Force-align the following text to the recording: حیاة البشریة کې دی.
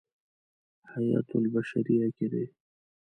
حیاة 0.91 1.29
البشریة 1.39 2.07
کې 2.15 2.25
دی. 2.31 2.45